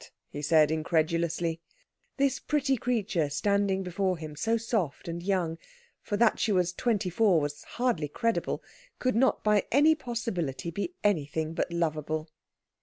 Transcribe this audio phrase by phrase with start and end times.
[0.31, 1.61] he said incredulously.
[2.17, 5.59] This pretty creature standing before him, so soft and young
[6.01, 8.63] for that she was twenty four was hardly credible
[8.97, 12.31] could not by any possibility be anything but lovable.